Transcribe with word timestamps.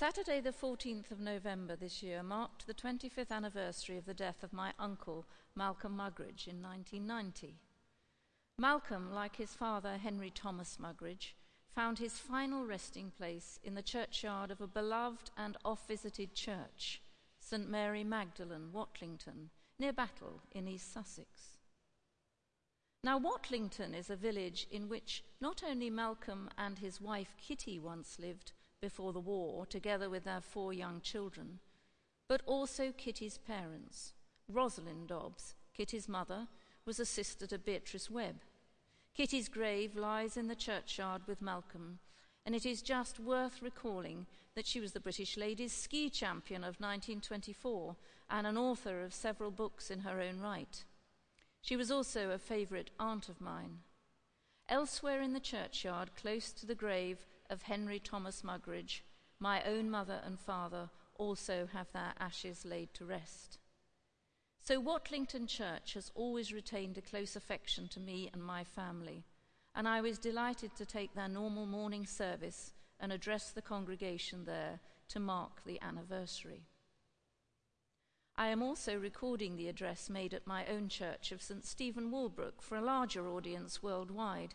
Saturday, 0.00 0.40
the 0.40 0.50
14th 0.50 1.10
of 1.10 1.20
November 1.20 1.76
this 1.76 2.02
year, 2.02 2.22
marked 2.22 2.66
the 2.66 2.72
25th 2.72 3.30
anniversary 3.30 3.98
of 3.98 4.06
the 4.06 4.14
death 4.14 4.42
of 4.42 4.50
my 4.50 4.72
uncle, 4.78 5.26
Malcolm 5.54 5.94
Muggeridge, 5.94 6.48
in 6.48 6.62
1990. 6.62 7.56
Malcolm, 8.56 9.12
like 9.12 9.36
his 9.36 9.52
father, 9.52 9.98
Henry 9.98 10.30
Thomas 10.30 10.78
Muggeridge, 10.80 11.34
found 11.74 11.98
his 11.98 12.18
final 12.18 12.64
resting 12.64 13.10
place 13.10 13.60
in 13.62 13.74
the 13.74 13.82
churchyard 13.82 14.50
of 14.50 14.62
a 14.62 14.66
beloved 14.66 15.30
and 15.36 15.58
oft 15.66 15.86
visited 15.86 16.34
church, 16.34 17.02
St 17.38 17.68
Mary 17.68 18.02
Magdalene, 18.02 18.70
Whatlington, 18.72 19.50
near 19.78 19.92
Battle 19.92 20.40
in 20.52 20.66
East 20.66 20.94
Sussex. 20.94 21.58
Now, 23.04 23.18
Whatlington 23.20 23.94
is 23.94 24.08
a 24.08 24.16
village 24.16 24.66
in 24.70 24.88
which 24.88 25.22
not 25.42 25.62
only 25.62 25.90
Malcolm 25.90 26.48
and 26.56 26.78
his 26.78 27.02
wife 27.02 27.36
Kitty 27.36 27.78
once 27.78 28.18
lived, 28.18 28.52
before 28.80 29.12
the 29.12 29.20
war, 29.20 29.66
together 29.66 30.08
with 30.08 30.24
their 30.24 30.40
four 30.40 30.72
young 30.72 31.00
children, 31.00 31.58
but 32.28 32.42
also 32.46 32.92
Kitty's 32.96 33.38
parents. 33.38 34.14
Rosalind 34.48 35.08
Dobbs, 35.08 35.54
Kitty's 35.74 36.08
mother, 36.08 36.48
was 36.84 36.98
a 36.98 37.04
sister 37.04 37.46
to 37.46 37.58
Beatrice 37.58 38.10
Webb. 38.10 38.36
Kitty's 39.14 39.48
grave 39.48 39.96
lies 39.96 40.36
in 40.36 40.48
the 40.48 40.54
churchyard 40.54 41.22
with 41.26 41.42
Malcolm, 41.42 41.98
and 42.46 42.54
it 42.54 42.64
is 42.64 42.82
just 42.82 43.20
worth 43.20 43.60
recalling 43.62 44.26
that 44.54 44.66
she 44.66 44.80
was 44.80 44.92
the 44.92 45.00
British 45.00 45.36
ladies' 45.36 45.72
ski 45.72 46.08
champion 46.08 46.62
of 46.62 46.80
1924 46.80 47.96
and 48.30 48.46
an 48.46 48.56
author 48.56 49.02
of 49.02 49.12
several 49.12 49.50
books 49.50 49.90
in 49.90 50.00
her 50.00 50.20
own 50.20 50.40
right. 50.40 50.84
She 51.60 51.76
was 51.76 51.90
also 51.90 52.30
a 52.30 52.38
favourite 52.38 52.90
aunt 52.98 53.28
of 53.28 53.40
mine. 53.40 53.80
Elsewhere 54.68 55.20
in 55.20 55.32
the 55.32 55.40
churchyard, 55.40 56.10
close 56.16 56.52
to 56.52 56.64
the 56.64 56.74
grave 56.74 57.26
of 57.50 57.62
Henry 57.62 57.98
Thomas 57.98 58.42
Muggeridge, 58.42 59.02
my 59.38 59.62
own 59.64 59.90
mother 59.90 60.20
and 60.24 60.38
father 60.38 60.88
also 61.16 61.68
have 61.72 61.92
their 61.92 62.14
ashes 62.18 62.64
laid 62.64 62.94
to 62.94 63.04
rest. 63.04 63.58
So 64.62 64.80
Whatlington 64.80 65.48
Church 65.48 65.94
has 65.94 66.12
always 66.14 66.52
retained 66.52 66.96
a 66.96 67.02
close 67.02 67.36
affection 67.36 67.88
to 67.88 68.00
me 68.00 68.30
and 68.32 68.42
my 68.42 68.62
family, 68.64 69.24
and 69.74 69.88
I 69.88 70.00
was 70.00 70.18
delighted 70.18 70.76
to 70.76 70.86
take 70.86 71.14
their 71.14 71.28
normal 71.28 71.66
morning 71.66 72.06
service 72.06 72.72
and 72.98 73.12
address 73.12 73.50
the 73.50 73.62
congregation 73.62 74.44
there 74.44 74.80
to 75.08 75.18
mark 75.20 75.64
the 75.64 75.80
anniversary. 75.80 76.62
I 78.36 78.48
am 78.48 78.62
also 78.62 78.96
recording 78.96 79.56
the 79.56 79.68
address 79.68 80.08
made 80.08 80.32
at 80.32 80.46
my 80.46 80.64
own 80.66 80.88
church 80.88 81.32
of 81.32 81.42
St. 81.42 81.64
Stephen 81.66 82.10
Walbrook 82.10 82.62
for 82.62 82.76
a 82.76 82.82
larger 82.82 83.28
audience 83.28 83.82
worldwide, 83.82 84.54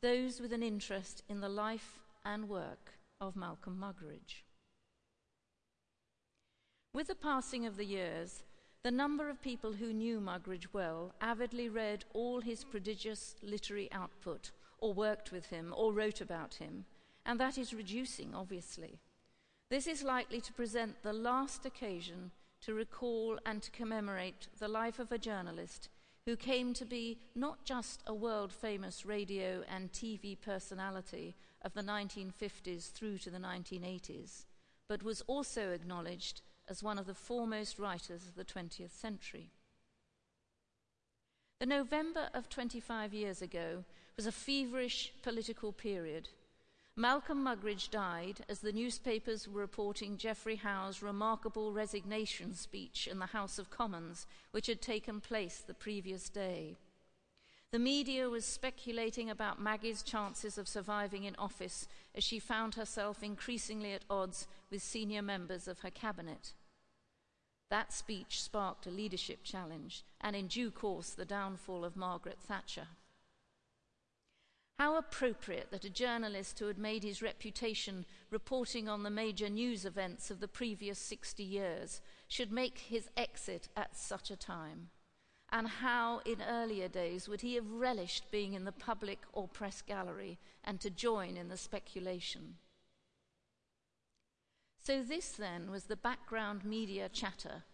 those 0.00 0.40
with 0.40 0.52
an 0.52 0.62
interest 0.62 1.22
in 1.28 1.40
the 1.40 1.48
life 1.48 1.98
and 2.24 2.48
work 2.48 2.98
of 3.20 3.36
Malcolm 3.36 3.78
Muggeridge. 3.80 4.44
With 6.94 7.08
the 7.08 7.14
passing 7.14 7.66
of 7.66 7.76
the 7.76 7.84
years, 7.84 8.42
the 8.82 8.90
number 8.90 9.28
of 9.28 9.42
people 9.42 9.72
who 9.72 9.92
knew 9.92 10.20
Muggeridge 10.20 10.68
well 10.72 11.14
avidly 11.20 11.68
read 11.68 12.04
all 12.14 12.40
his 12.40 12.64
prodigious 12.64 13.34
literary 13.42 13.90
output, 13.92 14.50
or 14.78 14.94
worked 14.94 15.32
with 15.32 15.46
him, 15.46 15.74
or 15.76 15.92
wrote 15.92 16.20
about 16.20 16.54
him, 16.54 16.84
and 17.26 17.38
that 17.40 17.58
is 17.58 17.74
reducing, 17.74 18.34
obviously. 18.34 19.00
This 19.70 19.86
is 19.86 20.02
likely 20.02 20.40
to 20.40 20.52
present 20.52 21.02
the 21.02 21.12
last 21.12 21.66
occasion 21.66 22.30
to 22.62 22.74
recall 22.74 23.38
and 23.44 23.62
to 23.62 23.70
commemorate 23.70 24.48
the 24.58 24.68
life 24.68 24.98
of 24.98 25.12
a 25.12 25.18
journalist 25.18 25.88
who 26.24 26.36
came 26.36 26.74
to 26.74 26.84
be 26.84 27.18
not 27.34 27.64
just 27.64 28.02
a 28.06 28.14
world 28.14 28.52
famous 28.52 29.04
radio 29.06 29.62
and 29.68 29.92
TV 29.92 30.36
personality 30.40 31.34
of 31.62 31.74
the 31.74 31.82
1950s 31.82 32.92
through 32.92 33.18
to 33.18 33.30
the 33.30 33.38
1980s, 33.38 34.44
but 34.88 35.02
was 35.02 35.22
also 35.22 35.70
acknowledged 35.70 36.42
as 36.68 36.82
one 36.82 36.98
of 36.98 37.06
the 37.06 37.14
foremost 37.14 37.78
writers 37.78 38.22
of 38.28 38.34
the 38.34 38.44
20th 38.44 38.90
century. 38.90 39.50
The 41.60 41.66
November 41.66 42.28
of 42.34 42.48
25 42.48 43.12
years 43.12 43.42
ago 43.42 43.84
was 44.16 44.26
a 44.26 44.32
feverish 44.32 45.12
political 45.22 45.72
period. 45.72 46.28
Malcolm 46.94 47.44
Muggeridge 47.44 47.90
died 47.90 48.44
as 48.48 48.60
the 48.60 48.72
newspapers 48.72 49.48
were 49.48 49.60
reporting 49.60 50.16
Geoffrey 50.16 50.56
Howe's 50.56 51.02
remarkable 51.02 51.72
resignation 51.72 52.54
speech 52.54 53.08
in 53.10 53.18
the 53.18 53.26
House 53.26 53.58
of 53.58 53.70
Commons, 53.70 54.26
which 54.50 54.66
had 54.66 54.82
taken 54.82 55.20
place 55.20 55.58
the 55.58 55.74
previous 55.74 56.28
day. 56.28 56.76
The 57.70 57.78
media 57.78 58.30
was 58.30 58.46
speculating 58.46 59.28
about 59.28 59.60
Maggie's 59.60 60.02
chances 60.02 60.56
of 60.56 60.66
surviving 60.66 61.24
in 61.24 61.36
office 61.36 61.86
as 62.14 62.24
she 62.24 62.38
found 62.38 62.76
herself 62.76 63.22
increasingly 63.22 63.92
at 63.92 64.06
odds 64.08 64.46
with 64.70 64.82
senior 64.82 65.20
members 65.20 65.68
of 65.68 65.80
her 65.80 65.90
cabinet. 65.90 66.54
That 67.68 67.92
speech 67.92 68.42
sparked 68.42 68.86
a 68.86 68.90
leadership 68.90 69.40
challenge 69.44 70.02
and, 70.22 70.34
in 70.34 70.46
due 70.46 70.70
course, 70.70 71.10
the 71.10 71.26
downfall 71.26 71.84
of 71.84 71.94
Margaret 71.94 72.38
Thatcher. 72.40 72.88
How 74.78 74.96
appropriate 74.96 75.70
that 75.70 75.84
a 75.84 75.90
journalist 75.90 76.58
who 76.58 76.68
had 76.68 76.78
made 76.78 77.02
his 77.02 77.20
reputation 77.20 78.06
reporting 78.30 78.88
on 78.88 79.02
the 79.02 79.10
major 79.10 79.50
news 79.50 79.84
events 79.84 80.30
of 80.30 80.40
the 80.40 80.48
previous 80.48 80.98
60 80.98 81.42
years 81.42 82.00
should 82.28 82.50
make 82.50 82.78
his 82.78 83.10
exit 83.14 83.68
at 83.76 83.94
such 83.94 84.30
a 84.30 84.36
time 84.36 84.88
and 85.50 85.66
how 85.66 86.20
in 86.24 86.42
earlier 86.48 86.88
days 86.88 87.28
would 87.28 87.40
he 87.40 87.54
have 87.54 87.70
relished 87.70 88.30
being 88.30 88.52
in 88.52 88.64
the 88.64 88.72
public 88.72 89.18
or 89.32 89.48
press 89.48 89.82
gallery 89.82 90.38
and 90.64 90.80
to 90.80 90.90
join 90.90 91.36
in 91.36 91.48
the 91.48 91.56
speculation. 91.56 92.56
So, 94.78 95.02
this 95.02 95.32
then 95.32 95.70
was 95.70 95.84
the 95.84 95.96
background 95.96 96.64
media 96.64 97.08
chatter 97.08 97.64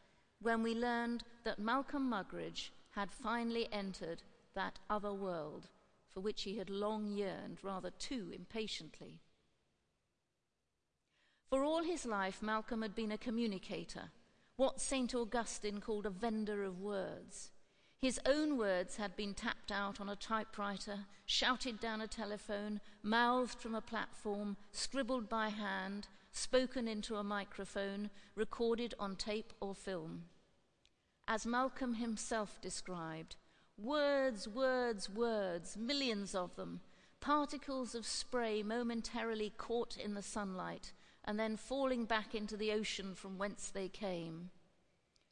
when 0.40 0.62
we 0.62 0.74
learned 0.74 1.24
that 1.44 1.58
Malcolm 1.58 2.10
Muggeridge 2.10 2.70
had 2.90 3.10
finally 3.10 3.68
entered 3.72 4.22
that 4.54 4.78
other 4.88 5.12
world 5.12 5.68
for 6.08 6.20
which 6.20 6.42
he 6.42 6.58
had 6.58 6.70
long 6.70 7.06
yearned 7.08 7.58
rather 7.62 7.90
too 7.90 8.30
impatiently. 8.32 9.20
For 11.48 11.64
all 11.64 11.82
his 11.82 12.06
life, 12.06 12.42
Malcolm 12.42 12.82
had 12.82 12.94
been 12.94 13.12
a 13.12 13.18
communicator, 13.18 14.10
what 14.56 14.80
St. 14.80 15.14
Augustine 15.14 15.80
called 15.80 16.06
a 16.06 16.10
vendor 16.10 16.62
of 16.62 16.80
words. 16.80 17.50
His 18.04 18.20
own 18.26 18.58
words 18.58 18.96
had 18.96 19.16
been 19.16 19.32
tapped 19.32 19.72
out 19.72 19.98
on 19.98 20.10
a 20.10 20.14
typewriter, 20.14 21.06
shouted 21.24 21.80
down 21.80 22.02
a 22.02 22.06
telephone, 22.06 22.82
mouthed 23.02 23.58
from 23.58 23.74
a 23.74 23.80
platform, 23.80 24.58
scribbled 24.72 25.26
by 25.26 25.48
hand, 25.48 26.08
spoken 26.30 26.86
into 26.86 27.16
a 27.16 27.24
microphone, 27.24 28.10
recorded 28.34 28.92
on 28.98 29.16
tape 29.16 29.54
or 29.58 29.74
film. 29.74 30.24
As 31.26 31.46
Malcolm 31.46 31.94
himself 31.94 32.60
described, 32.60 33.36
words, 33.78 34.46
words, 34.46 35.08
words, 35.08 35.74
millions 35.78 36.34
of 36.34 36.54
them, 36.56 36.82
particles 37.20 37.94
of 37.94 38.04
spray 38.04 38.62
momentarily 38.62 39.54
caught 39.56 39.96
in 39.96 40.12
the 40.12 40.20
sunlight 40.20 40.92
and 41.24 41.40
then 41.40 41.56
falling 41.56 42.04
back 42.04 42.34
into 42.34 42.58
the 42.58 42.70
ocean 42.70 43.14
from 43.14 43.38
whence 43.38 43.70
they 43.70 43.88
came 43.88 44.50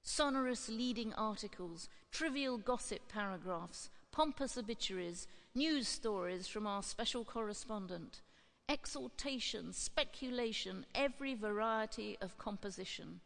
sonorous 0.03 0.69
leading 0.69 1.13
articles, 1.15 1.89
trivial 2.11 2.59
gossip 2.59 3.09
paragraphs, 3.09 3.89
pompous 4.11 4.59
obituaries, 4.59 5.27
news 5.55 5.89
stories 5.89 6.47
from 6.47 6.67
our 6.67 6.83
special 6.83 7.25
correspondent, 7.25 8.21
exhortation, 8.69 9.73
speculation, 9.73 10.85
every 10.95 11.35
variety 11.35 12.17
of 12.21 12.39
composition. 12.39 13.21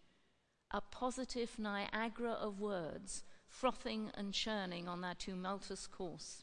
A 0.72 0.80
positive 0.80 1.58
Niagara 1.58 2.32
of 2.32 2.60
words, 2.60 3.22
frothing 3.48 4.10
and 4.14 4.34
churning 4.34 4.88
on 4.88 5.00
their 5.00 5.14
tumultuous 5.14 5.86
course. 5.86 6.42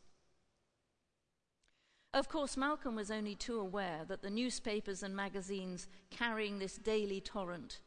Of 2.13 2.29
course, 2.29 2.55
Malcolm 2.55 2.95
was 2.95 3.11
only 3.11 3.35
too 3.35 3.59
aware 3.59 4.05
that 4.07 4.21
the 4.21 4.29
newspapers 4.29 5.03
and 5.03 5.15
magazines 5.15 5.87
carrying 6.11 6.59
this 6.59 6.77
daily 6.77 7.19
torrent 7.19 7.79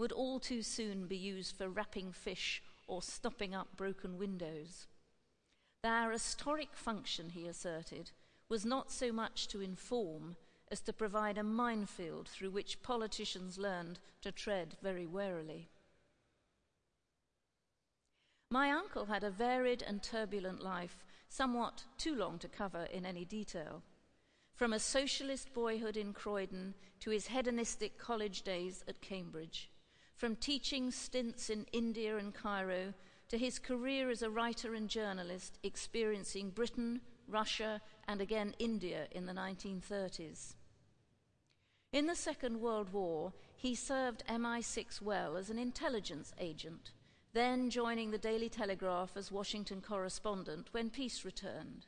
would 0.00 0.12
all 0.12 0.40
too 0.40 0.62
soon 0.62 1.06
be 1.06 1.16
used 1.16 1.54
for 1.54 1.68
wrapping 1.68 2.10
fish 2.10 2.62
or 2.88 3.02
stopping 3.02 3.54
up 3.54 3.68
broken 3.76 4.16
windows. 4.16 4.86
Their 5.82 6.10
historic 6.10 6.74
function, 6.74 7.28
he 7.28 7.46
asserted, 7.46 8.10
was 8.48 8.64
not 8.64 8.90
so 8.90 9.12
much 9.12 9.46
to 9.48 9.60
inform 9.60 10.36
as 10.70 10.80
to 10.80 10.94
provide 10.94 11.36
a 11.36 11.42
minefield 11.42 12.28
through 12.28 12.48
which 12.48 12.82
politicians 12.82 13.58
learned 13.58 13.98
to 14.22 14.32
tread 14.32 14.74
very 14.82 15.06
warily. 15.06 15.68
My 18.50 18.70
uncle 18.70 19.04
had 19.04 19.22
a 19.22 19.30
varied 19.30 19.82
and 19.82 20.02
turbulent 20.02 20.62
life, 20.62 21.04
somewhat 21.28 21.84
too 21.98 22.14
long 22.14 22.38
to 22.38 22.48
cover 22.48 22.84
in 22.84 23.04
any 23.04 23.26
detail. 23.26 23.82
From 24.54 24.72
a 24.72 24.78
socialist 24.78 25.52
boyhood 25.52 25.98
in 25.98 26.14
Croydon 26.14 26.72
to 27.00 27.10
his 27.10 27.26
hedonistic 27.26 27.98
college 27.98 28.42
days 28.42 28.82
at 28.88 29.02
Cambridge, 29.02 29.70
from 30.20 30.36
teaching 30.36 30.90
stints 30.90 31.48
in 31.48 31.64
India 31.72 32.18
and 32.18 32.34
Cairo 32.34 32.92
to 33.30 33.38
his 33.38 33.58
career 33.58 34.10
as 34.10 34.20
a 34.20 34.28
writer 34.28 34.74
and 34.74 34.86
journalist 34.86 35.58
experiencing 35.62 36.50
Britain, 36.50 37.00
Russia, 37.26 37.80
and 38.06 38.20
again 38.20 38.54
India 38.58 39.06
in 39.12 39.24
the 39.24 39.32
1930s. 39.32 40.56
In 41.94 42.06
the 42.06 42.14
Second 42.14 42.60
World 42.60 42.92
War, 42.92 43.32
he 43.56 43.74
served 43.74 44.22
MI6 44.28 45.00
well 45.00 45.38
as 45.38 45.48
an 45.48 45.58
intelligence 45.58 46.34
agent, 46.38 46.90
then 47.32 47.70
joining 47.70 48.10
the 48.10 48.18
Daily 48.18 48.50
Telegraph 48.50 49.16
as 49.16 49.32
Washington 49.32 49.80
correspondent 49.80 50.68
when 50.72 50.90
peace 50.90 51.24
returned. 51.24 51.86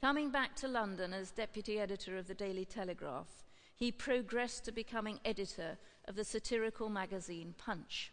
Coming 0.00 0.32
back 0.32 0.56
to 0.56 0.66
London 0.66 1.12
as 1.12 1.30
deputy 1.30 1.78
editor 1.78 2.18
of 2.18 2.26
the 2.26 2.34
Daily 2.34 2.64
Telegraph, 2.64 3.44
he 3.76 3.92
progressed 3.92 4.64
to 4.64 4.72
becoming 4.72 5.20
editor 5.24 5.78
of 6.12 6.16
the 6.16 6.24
satirical 6.24 6.90
magazine 6.90 7.54
Punch. 7.56 8.12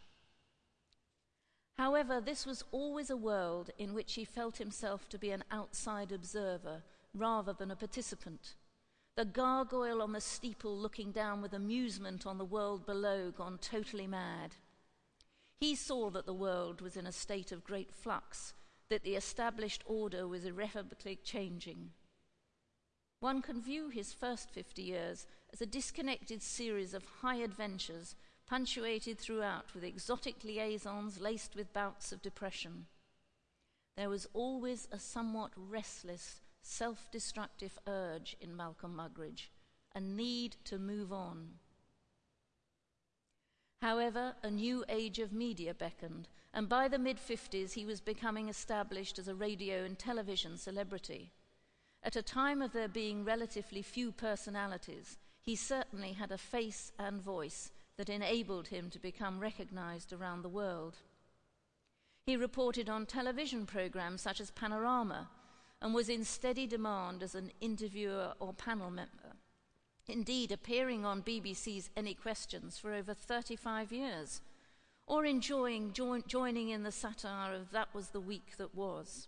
However, 1.77 2.21
this 2.21 2.45
was 2.45 2.63
always 2.71 3.09
a 3.09 3.17
world 3.17 3.71
in 3.77 3.93
which 3.93 4.13
he 4.13 4.23
felt 4.23 4.55
himself 4.55 5.09
to 5.09 5.17
be 5.17 5.31
an 5.31 5.43
outside 5.51 6.13
observer 6.13 6.81
rather 7.13 7.51
than 7.51 7.71
a 7.71 7.75
participant. 7.75 8.55
The 9.17 9.25
gargoyle 9.25 10.01
on 10.01 10.13
the 10.13 10.21
steeple 10.21 10.77
looking 10.77 11.11
down 11.11 11.41
with 11.41 11.51
amusement 11.51 12.25
on 12.25 12.37
the 12.37 12.45
world 12.45 12.85
below, 12.85 13.31
gone 13.31 13.59
totally 13.61 14.07
mad. 14.07 14.55
He 15.59 15.75
saw 15.75 16.09
that 16.11 16.25
the 16.25 16.33
world 16.33 16.79
was 16.79 16.95
in 16.95 17.05
a 17.05 17.11
state 17.11 17.51
of 17.51 17.65
great 17.65 17.93
flux, 17.93 18.53
that 18.89 19.03
the 19.03 19.15
established 19.15 19.83
order 19.85 20.25
was 20.25 20.45
irrevocably 20.45 21.17
changing. 21.21 21.89
One 23.19 23.41
can 23.41 23.61
view 23.61 23.89
his 23.89 24.13
first 24.13 24.49
50 24.49 24.81
years 24.81 25.27
as 25.51 25.61
a 25.61 25.65
disconnected 25.65 26.41
series 26.41 26.93
of 26.93 27.03
high 27.21 27.37
adventures 27.37 28.15
punctuated 28.47 29.19
throughout 29.19 29.73
with 29.73 29.83
exotic 29.83 30.43
liaisons 30.43 31.19
laced 31.19 31.55
with 31.55 31.73
bouts 31.73 32.11
of 32.11 32.21
depression. 32.21 32.87
There 33.97 34.09
was 34.09 34.27
always 34.33 34.87
a 34.91 34.99
somewhat 34.99 35.51
restless, 35.55 36.39
self 36.61 37.11
destructive 37.11 37.77
urge 37.85 38.37
in 38.39 38.55
Malcolm 38.55 38.95
Muggeridge, 38.95 39.49
a 39.93 39.99
need 39.99 40.55
to 40.63 40.79
move 40.79 41.11
on. 41.11 41.59
However, 43.81 44.35
a 44.43 44.49
new 44.49 44.85
age 44.87 45.19
of 45.19 45.33
media 45.33 45.73
beckoned, 45.73 46.29
and 46.53 46.69
by 46.69 46.87
the 46.87 46.97
mid 46.97 47.17
50s 47.17 47.73
he 47.73 47.85
was 47.85 47.99
becoming 47.99 48.47
established 48.47 49.19
as 49.19 49.27
a 49.27 49.35
radio 49.35 49.83
and 49.83 49.99
television 49.99 50.57
celebrity. 50.57 51.31
At 52.03 52.15
a 52.15 52.21
time 52.21 52.61
of 52.61 52.71
there 52.71 52.87
being 52.87 53.25
relatively 53.25 53.81
few 53.81 54.11
personalities, 54.11 55.17
he 55.41 55.55
certainly 55.55 56.13
had 56.13 56.31
a 56.31 56.37
face 56.37 56.91
and 56.97 57.21
voice 57.21 57.71
that 57.97 58.09
enabled 58.09 58.69
him 58.69 58.89
to 58.89 58.99
become 58.99 59.39
recognized 59.39 60.13
around 60.13 60.41
the 60.41 60.49
world. 60.49 60.95
He 62.25 62.37
reported 62.37 62.89
on 62.89 63.05
television 63.05 63.65
programs 63.65 64.21
such 64.21 64.39
as 64.39 64.51
Panorama 64.51 65.29
and 65.81 65.93
was 65.93 66.09
in 66.09 66.23
steady 66.23 66.67
demand 66.67 67.23
as 67.23 67.35
an 67.35 67.51
interviewer 67.59 68.33
or 68.39 68.53
panel 68.53 68.89
member, 68.89 69.35
indeed, 70.07 70.51
appearing 70.51 71.05
on 71.05 71.23
BBC's 71.23 71.89
Any 71.95 72.13
Questions 72.13 72.77
for 72.77 72.93
over 72.93 73.13
35 73.13 73.91
years, 73.91 74.41
or 75.07 75.25
enjoying 75.25 75.93
join, 75.93 76.23
joining 76.27 76.69
in 76.69 76.83
the 76.83 76.91
satire 76.91 77.53
of 77.53 77.71
That 77.71 77.93
Was 77.93 78.09
the 78.09 78.21
Week 78.21 78.57
That 78.57 78.75
Was. 78.75 79.27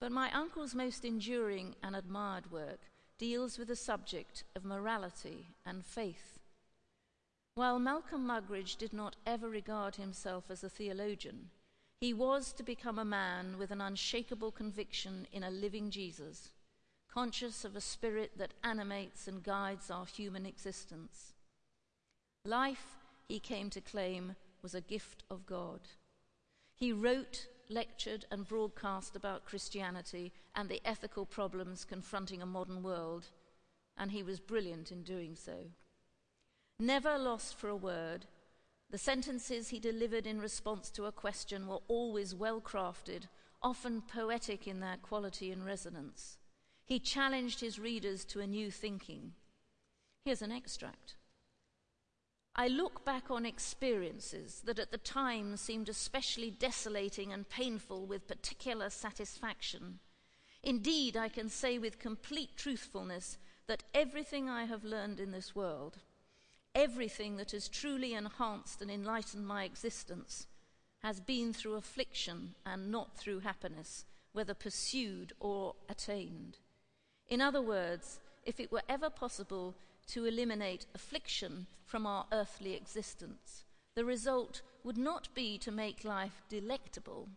But 0.00 0.12
my 0.12 0.30
uncle's 0.32 0.74
most 0.74 1.04
enduring 1.04 1.74
and 1.82 1.94
admired 1.94 2.50
work 2.50 2.80
deals 3.18 3.58
with 3.58 3.68
the 3.68 3.76
subject 3.76 4.44
of 4.56 4.64
morality 4.64 5.48
and 5.66 5.84
faith. 5.84 6.38
While 7.54 7.78
Malcolm 7.78 8.26
Muggeridge 8.26 8.76
did 8.76 8.94
not 8.94 9.16
ever 9.26 9.48
regard 9.48 9.96
himself 9.96 10.44
as 10.48 10.64
a 10.64 10.70
theologian, 10.70 11.50
he 12.00 12.14
was 12.14 12.54
to 12.54 12.62
become 12.62 12.98
a 12.98 13.04
man 13.04 13.58
with 13.58 13.70
an 13.70 13.82
unshakable 13.82 14.52
conviction 14.52 15.26
in 15.32 15.42
a 15.42 15.50
living 15.50 15.90
Jesus, 15.90 16.50
conscious 17.12 17.62
of 17.62 17.76
a 17.76 17.80
spirit 17.82 18.32
that 18.38 18.54
animates 18.64 19.28
and 19.28 19.42
guides 19.42 19.90
our 19.90 20.06
human 20.06 20.46
existence. 20.46 21.34
Life, 22.46 22.96
he 23.28 23.38
came 23.38 23.68
to 23.68 23.82
claim, 23.82 24.36
was 24.62 24.74
a 24.74 24.80
gift 24.80 25.24
of 25.30 25.44
God. 25.44 25.80
He 26.74 26.90
wrote 26.90 27.48
lectured 27.70 28.26
and 28.30 28.46
broadcast 28.46 29.16
about 29.16 29.44
Christianity 29.44 30.32
and 30.54 30.68
the 30.68 30.82
ethical 30.84 31.24
problems 31.24 31.84
confronting 31.84 32.42
a 32.42 32.46
modern 32.46 32.82
world, 32.82 33.28
and 33.96 34.10
he 34.10 34.22
was 34.22 34.40
brilliant 34.40 34.90
in 34.90 35.02
doing 35.02 35.36
so. 35.36 35.54
Never 36.78 37.18
lost 37.18 37.56
for 37.56 37.68
a 37.68 37.76
word, 37.76 38.26
the 38.90 38.98
sentences 38.98 39.68
he 39.68 39.78
delivered 39.78 40.26
in 40.26 40.40
response 40.40 40.90
to 40.90 41.04
a 41.04 41.12
question 41.12 41.68
were 41.68 41.80
always 41.86 42.34
well 42.34 42.60
crafted, 42.60 43.24
often 43.62 44.02
poetic 44.02 44.66
in 44.66 44.80
their 44.80 44.96
quality 44.96 45.52
and 45.52 45.64
resonance. 45.64 46.38
He 46.84 46.98
challenged 46.98 47.60
his 47.60 47.78
readers 47.78 48.24
to 48.26 48.40
a 48.40 48.46
new 48.46 48.70
thinking. 48.70 49.32
Here's 50.24 50.42
an 50.42 50.50
extract. 50.50 51.14
I 52.56 52.68
look 52.68 53.04
back 53.04 53.30
on 53.30 53.46
experiences 53.46 54.62
that 54.64 54.78
at 54.78 54.90
the 54.90 54.98
time 54.98 55.56
seemed 55.56 55.88
especially 55.88 56.50
desolating 56.50 57.32
and 57.32 57.48
painful 57.48 58.06
with 58.06 58.28
particular 58.28 58.90
satisfaction. 58.90 60.00
Indeed, 60.62 61.16
I 61.16 61.28
can 61.28 61.48
say 61.48 61.78
with 61.78 61.98
complete 61.98 62.56
truthfulness 62.56 63.38
that 63.66 63.84
everything 63.94 64.48
I 64.48 64.64
have 64.64 64.84
learned 64.84 65.20
in 65.20 65.30
this 65.30 65.54
world, 65.54 65.98
everything 66.74 67.36
that 67.36 67.52
has 67.52 67.68
truly 67.68 68.14
enhanced 68.14 68.82
and 68.82 68.90
enlightened 68.90 69.46
my 69.46 69.64
existence, 69.64 70.46
has 71.02 71.20
been 71.20 71.52
through 71.52 71.76
affliction 71.76 72.54
and 72.66 72.90
not 72.90 73.16
through 73.16 73.40
happiness, 73.40 74.04
whether 74.32 74.54
pursued 74.54 75.32
or 75.40 75.74
attained. 75.88 76.58
In 77.28 77.40
other 77.40 77.62
words, 77.62 78.18
if 78.44 78.60
it 78.60 78.72
were 78.72 78.82
ever 78.88 79.08
possible 79.08 79.74
to 80.10 80.26
eliminate 80.26 80.86
affliction 80.94 81.66
from 81.84 82.06
our 82.06 82.26
earthly 82.32 82.74
existence. 82.74 83.64
The 83.94 84.04
result 84.04 84.62
would 84.84 84.98
not 84.98 85.28
be 85.34 85.58
to 85.58 85.70
make 85.70 86.04
life 86.04 86.42
delectable, 86.48 87.28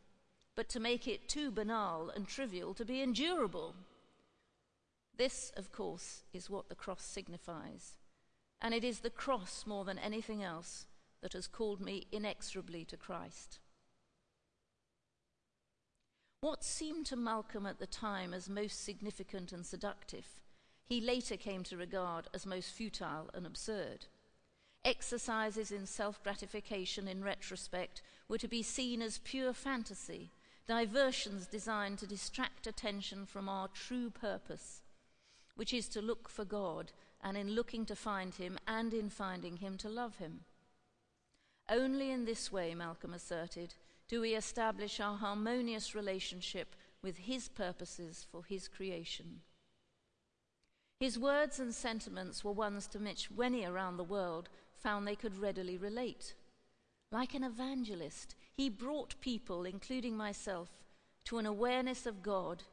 but 0.56 0.70
to 0.70 0.80
make 0.80 1.08
it 1.08 1.28
too 1.28 1.52
banal 1.52 2.10
and 2.10 2.28
trivial 2.28 2.74
to 2.76 2.86
be 2.86 3.02
endurable. 3.02 3.76
This, 5.18 5.52
of 5.56 5.72
course, 5.72 6.24
is 6.34 6.50
what 6.50 6.70
the 6.70 6.76
cross 6.76 7.04
signifies. 7.04 7.98
And 8.62 8.74
it 8.74 8.84
is 8.84 9.00
the 9.00 9.10
cross 9.10 9.66
more 9.68 9.86
than 9.86 10.00
anything 10.00 10.44
else 10.44 10.86
that 11.22 11.34
has 11.34 11.48
called 11.48 11.80
me 11.80 12.08
inexorably 12.12 12.86
to 12.86 12.98
Christ. 12.98 13.60
What 16.42 16.64
seemed 16.64 17.06
to 17.08 17.16
Malcolm 17.16 17.66
at 17.66 17.80
the 17.80 17.88
time 17.88 18.34
as 18.34 18.50
most 18.50 18.84
significant 18.84 19.52
and 19.52 19.66
seductive 19.66 20.26
he 20.86 21.00
later 21.02 21.38
came 21.38 21.64
to 21.64 21.78
regard 21.78 22.28
as 22.34 22.46
most 22.46 22.72
futile 22.72 23.30
and 23.34 23.46
absurd. 23.46 24.06
Exercises 24.86 25.72
in 25.72 25.86
self 25.86 26.22
gratification 26.24 27.08
in 27.08 27.24
retrospect 27.24 28.02
were 28.28 28.38
to 28.38 28.48
be 28.48 28.62
seen 28.62 29.02
as 29.02 29.20
pure 29.20 29.54
fantasy, 29.54 30.32
diversions 30.68 31.48
designed 31.48 32.00
to 32.00 32.08
distract 32.08 32.68
attention 32.68 33.26
from 33.26 33.48
our 33.48 33.70
true 33.70 34.10
purpose, 34.10 34.82
which 35.56 35.74
is 35.74 35.88
to 35.90 36.02
look 36.02 36.28
for 36.28 36.44
God, 36.44 36.92
and 37.22 37.38
in 37.38 37.52
looking 37.52 37.86
to 37.86 37.96
find 37.96 38.36
Him, 38.36 38.58
and 38.68 38.94
in 38.94 39.10
finding 39.10 39.58
Him 39.58 39.78
to 39.78 39.90
love 39.90 40.18
Him. 40.18 40.42
Only 41.70 42.12
in 42.12 42.26
this 42.26 42.52
way, 42.52 42.76
Malcolm 42.76 43.14
asserted, 43.14 43.76
do 44.10 44.20
we 44.20 44.36
establish 44.36 45.00
our 45.00 45.18
harmonious 45.18 45.96
relationship 45.96 46.76
with 47.02 47.18
His 47.20 47.48
purposes 47.48 48.26
for 48.30 48.44
His 48.44 48.68
creation. 48.68 49.42
His 51.04 51.20
words 51.20 51.60
and 51.60 51.76
sentiments 51.76 52.46
were 52.46 52.54
ones 52.54 52.88
to 52.88 52.98
which 52.98 53.30
many 53.30 53.66
around 53.66 53.98
the 53.98 54.06
world 54.06 54.48
found 54.78 55.06
they 55.06 55.18
could 55.18 55.38
readily 55.38 55.76
relate. 55.76 56.34
Like 57.12 57.34
an 57.34 57.44
evangelist, 57.44 58.36
he 58.54 58.70
brought 58.70 59.20
people, 59.20 59.66
including 59.66 60.16
myself, 60.16 60.70
to 61.26 61.40
an 61.40 61.46
awareness 61.46 62.06
of 62.06 62.24
God 62.24 62.64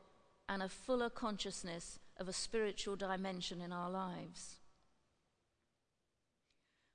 and 0.49 0.63
a 0.63 0.69
fuller 0.69 1.11
consciousness 1.11 1.99
of 2.19 2.29
a 2.29 2.33
spiritual 2.33 2.95
dimension 2.95 3.61
in 3.61 3.73
our 3.73 3.91
lives. 3.91 4.61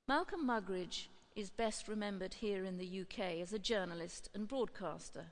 Malcolm 0.08 0.48
Muggeridge 0.48 1.08
is 1.36 1.50
best 1.50 1.90
remembered 1.90 2.36
here 2.36 2.64
in 2.64 2.78
the 2.78 3.02
UK 3.02 3.42
as 3.42 3.52
a 3.52 3.60
journalist 3.60 4.30
and 4.34 4.48
broadcaster. 4.48 5.26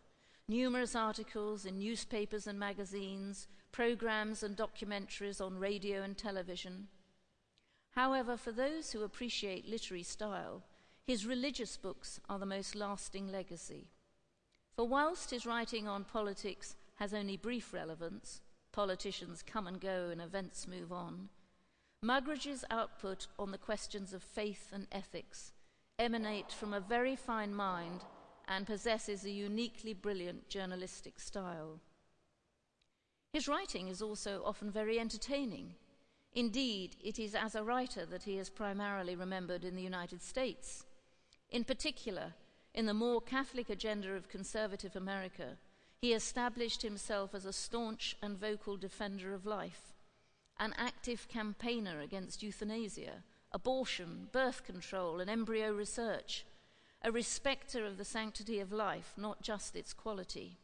Numerous 0.50 0.98
articles 0.98 1.66
in 1.66 1.80
newspapers 1.80 2.46
and 2.46 2.60
magazines, 2.60 3.48
programs 3.74 4.44
and 4.44 4.56
documentaries 4.56 5.42
on 5.42 5.58
radio 5.58 6.04
and 6.04 6.18
television. 6.18 6.88
However, 7.92 8.38
for 8.38 8.54
those 8.54 8.92
who 8.92 9.04
appreciate 9.04 9.68
literary 9.68 10.04
style, 10.04 10.64
his 11.06 11.26
religious 11.26 11.76
books 11.76 12.22
are 12.30 12.40
the 12.40 12.46
most 12.46 12.76
lasting 12.76 13.28
legacy. 13.28 13.90
For 14.76 14.88
whilst 14.88 15.32
his 15.32 15.46
writing 15.46 15.88
on 15.88 16.06
politics 16.06 16.76
has 16.96 17.14
only 17.14 17.36
brief 17.36 17.74
relevance, 17.74 18.42
politicians 18.72 19.44
come 19.46 19.68
and 19.68 19.82
go 19.82 20.10
and 20.12 20.22
events 20.22 20.68
move 20.68 20.94
on, 20.94 21.30
Muggeridge's 22.04 22.66
output 22.70 23.28
on 23.40 23.52
the 23.52 23.58
questions 23.58 24.14
of 24.14 24.22
faith 24.22 24.72
and 24.72 24.88
ethics 24.92 25.52
emanate 25.98 26.52
from 26.52 26.74
a 26.74 26.80
very 26.80 27.16
fine 27.16 27.54
mind 27.54 28.02
and 28.48 28.68
possesses 28.68 29.26
a 29.26 29.32
uniquely 29.32 29.94
brilliant 29.94 30.50
journalistic 30.50 31.20
style. 31.20 31.80
His 33.34 33.48
writing 33.48 33.88
is 33.88 34.00
also 34.00 34.44
often 34.46 34.70
very 34.70 35.00
entertaining. 35.00 35.74
Indeed, 36.36 36.96
it 37.04 37.18
is 37.18 37.34
as 37.34 37.56
a 37.56 37.64
writer 37.64 38.06
that 38.06 38.24
he 38.24 38.38
is 38.38 38.52
primarily 38.52 39.16
remembered 39.16 39.66
in 39.66 39.76
the 39.76 39.82
United 39.82 40.22
States. 40.22 40.86
In 41.50 41.64
particular, 41.64 42.36
in 42.76 42.86
the 42.86 42.94
more 42.94 43.22
Catholic 43.22 43.72
agenda 43.72 44.14
of 44.14 44.30
conservative 44.30 44.96
America, 44.96 45.58
he 45.98 46.14
established 46.14 46.84
himself 46.84 47.34
as 47.34 47.46
a 47.46 47.54
staunch 47.54 48.16
and 48.22 48.38
vocal 48.38 48.78
defender 48.78 49.34
of 49.34 49.48
life, 49.48 49.94
an 50.60 50.76
active 50.78 51.28
campaigner 51.28 52.02
against 52.02 52.44
euthanasia, 52.44 53.24
abortion, 53.52 54.28
birth 54.32 54.64
control, 54.64 55.20
and 55.20 55.30
embryo 55.30 55.72
research, 55.72 56.46
a 57.02 57.12
respecter 57.12 57.84
of 57.84 57.98
the 57.98 58.06
sanctity 58.06 58.60
of 58.60 58.72
life, 58.72 59.14
not 59.18 59.42
just 59.42 59.76
its 59.76 59.92
quality. 59.92 60.58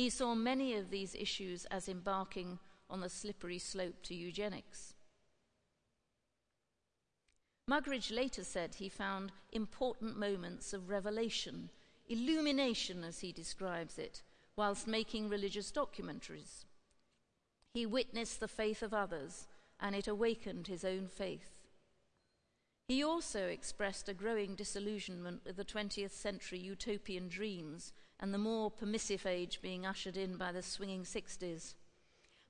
He 0.00 0.08
saw 0.08 0.34
many 0.34 0.76
of 0.76 0.88
these 0.88 1.14
issues 1.14 1.66
as 1.66 1.86
embarking 1.86 2.58
on 2.88 3.02
the 3.02 3.10
slippery 3.10 3.58
slope 3.58 4.02
to 4.04 4.14
eugenics. 4.14 4.94
Muggeridge 7.68 8.10
later 8.10 8.42
said 8.42 8.76
he 8.76 8.88
found 8.88 9.30
important 9.52 10.16
moments 10.16 10.72
of 10.72 10.88
revelation, 10.88 11.68
illumination 12.08 13.04
as 13.04 13.20
he 13.20 13.30
describes 13.30 13.98
it, 13.98 14.22
whilst 14.56 14.86
making 14.86 15.28
religious 15.28 15.70
documentaries. 15.70 16.64
He 17.74 17.84
witnessed 17.84 18.40
the 18.40 18.48
faith 18.48 18.82
of 18.82 18.94
others, 18.94 19.48
and 19.78 19.94
it 19.94 20.08
awakened 20.08 20.68
his 20.68 20.82
own 20.82 21.08
faith. 21.08 21.50
He 22.88 23.04
also 23.04 23.48
expressed 23.48 24.08
a 24.08 24.14
growing 24.14 24.54
disillusionment 24.54 25.42
with 25.44 25.56
the 25.56 25.64
20th 25.66 26.12
century 26.12 26.58
utopian 26.58 27.28
dreams 27.28 27.92
and 28.20 28.32
the 28.32 28.38
more 28.38 28.70
permissive 28.70 29.26
age 29.26 29.60
being 29.62 29.86
ushered 29.86 30.16
in 30.16 30.36
by 30.36 30.52
the 30.52 30.62
swinging 30.62 31.02
60s. 31.02 31.74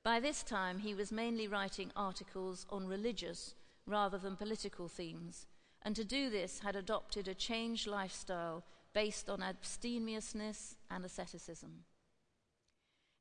By 0.02 0.18
this 0.18 0.42
time, 0.42 0.80
he 0.80 0.94
was 0.94 1.12
mainly 1.12 1.46
writing 1.46 1.92
articles 1.94 2.66
on 2.68 2.88
religious 2.88 3.54
rather 3.86 4.18
than 4.18 4.36
political 4.36 4.88
themes, 4.88 5.46
and 5.82 5.94
to 5.94 6.04
do 6.04 6.28
this 6.28 6.58
had 6.58 6.76
adopted 6.76 7.28
a 7.28 7.34
changed 7.34 7.86
lifestyle 7.86 8.64
based 8.92 9.30
on 9.30 9.42
abstemiousness 9.42 10.76
and 10.90 11.04
asceticism. 11.04 11.84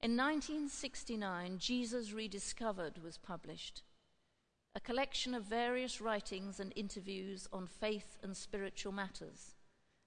In 0.01 0.17
1969, 0.17 1.57
Jesus 1.59 2.13
Rediscovered 2.13 3.03
was 3.03 3.17
published, 3.17 3.83
a 4.73 4.79
collection 4.79 5.33
of 5.33 5.43
various 5.43 5.99
writings 5.99 6.59
and 6.59 6.71
interviews 6.75 7.47
on 7.51 7.67
faith 7.67 8.17
and 8.23 8.35
spiritual 8.35 8.93
matters, 8.93 9.55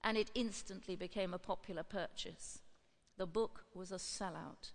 and 0.04 0.16
it 0.16 0.30
instantly 0.34 0.96
became 0.96 1.32
a 1.32 1.38
popular 1.38 1.82
purchase. 1.82 2.60
The 3.18 3.26
book 3.26 3.64
was 3.74 3.92
a 3.92 3.96
sellout. 3.96 4.72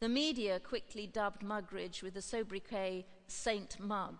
The 0.00 0.08
media 0.08 0.58
quickly 0.60 1.06
dubbed 1.06 1.42
Muggeridge 1.42 2.02
with 2.02 2.14
the 2.14 2.22
sobriquet 2.22 3.06
Saint 3.26 3.78
Mug. 3.78 4.18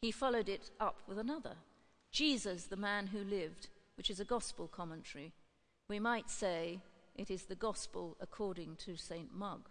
He 0.00 0.12
followed 0.12 0.48
it 0.48 0.70
up 0.78 1.02
with 1.08 1.18
another, 1.18 1.56
Jesus, 2.12 2.64
the 2.64 2.76
Man 2.76 3.08
Who 3.08 3.24
Lived, 3.24 3.68
which 3.96 4.08
is 4.08 4.20
a 4.20 4.24
gospel 4.24 4.68
commentary. 4.68 5.32
We 5.88 5.98
might 5.98 6.30
say 6.30 6.80
it 7.16 7.30
is 7.30 7.44
the 7.44 7.56
gospel 7.56 8.16
according 8.20 8.76
to 8.76 8.96
Saint 8.96 9.34
Mug. 9.34 9.68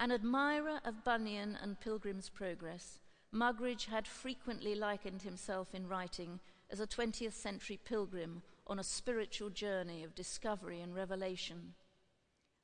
An 0.00 0.10
admirer 0.10 0.80
of 0.84 1.04
Bunyan 1.04 1.56
and 1.62 1.80
Pilgrim's 1.80 2.28
Progress, 2.28 2.98
Muggeridge 3.32 3.86
had 3.86 4.08
frequently 4.08 4.74
likened 4.74 5.22
himself 5.22 5.74
in 5.74 5.86
writing 5.86 6.40
as 6.70 6.80
a 6.80 6.86
20th 6.86 7.32
century 7.32 7.78
pilgrim 7.84 8.42
on 8.66 8.78
a 8.78 8.84
spiritual 8.84 9.50
journey 9.50 10.04
of 10.04 10.14
discovery 10.14 10.80
and 10.80 10.94
revelation. 10.94 11.74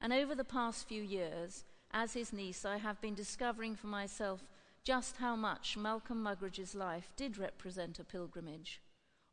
And 0.00 0.12
over 0.12 0.34
the 0.34 0.44
past 0.44 0.86
few 0.86 1.02
years, 1.02 1.64
as 1.90 2.12
his 2.12 2.32
niece, 2.32 2.64
I 2.64 2.76
have 2.76 3.00
been 3.00 3.14
discovering 3.14 3.76
for 3.76 3.86
myself 3.86 4.44
just 4.82 5.16
how 5.16 5.34
much 5.34 5.76
Malcolm 5.76 6.22
Muggeridge's 6.22 6.74
life 6.74 7.10
did 7.16 7.38
represent 7.38 7.98
a 7.98 8.04
pilgrimage. 8.04 8.82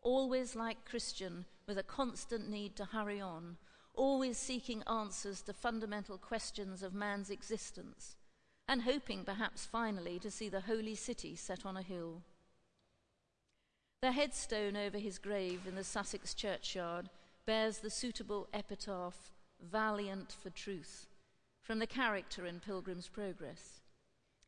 Always 0.01 0.55
like 0.55 0.85
Christian, 0.85 1.45
with 1.67 1.77
a 1.77 1.83
constant 1.83 2.49
need 2.49 2.75
to 2.77 2.85
hurry 2.85 3.19
on, 3.19 3.57
always 3.93 4.37
seeking 4.37 4.83
answers 4.83 5.41
to 5.41 5.53
fundamental 5.53 6.17
questions 6.17 6.81
of 6.81 6.93
man's 6.93 7.29
existence, 7.29 8.15
and 8.67 8.83
hoping 8.83 9.25
perhaps 9.25 9.65
finally 9.65 10.17
to 10.19 10.31
see 10.31 10.47
the 10.47 10.61
holy 10.61 10.95
city 10.95 11.35
set 11.35 11.65
on 11.65 11.75
a 11.75 11.81
hill. 11.81 12.21
The 14.01 14.13
headstone 14.13 14.75
over 14.75 14.97
his 14.97 15.19
grave 15.19 15.67
in 15.67 15.75
the 15.75 15.83
Sussex 15.83 16.33
churchyard 16.33 17.09
bears 17.45 17.79
the 17.79 17.91
suitable 17.91 18.47
epitaph 18.51 19.31
valiant 19.61 20.35
for 20.41 20.49
truth, 20.49 21.05
from 21.61 21.77
the 21.77 21.85
character 21.85 22.47
in 22.47 22.59
Pilgrim's 22.59 23.07
Progress. 23.07 23.81